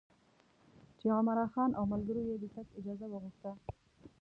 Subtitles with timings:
[0.99, 3.51] چې عمرا خان او ملګرو یې د تګ اجازه وغوښته.